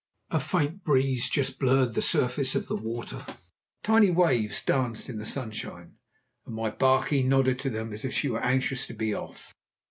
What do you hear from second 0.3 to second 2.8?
A faint breeze just blurred the surface of the